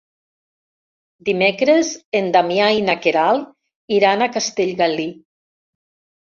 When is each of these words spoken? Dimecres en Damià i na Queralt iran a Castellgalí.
Dimecres 1.29 1.91
en 2.21 2.33
Damià 2.37 2.71
i 2.79 2.83
na 2.89 2.97
Queralt 3.05 3.95
iran 4.01 4.25
a 4.25 4.33
Castellgalí. 4.41 5.09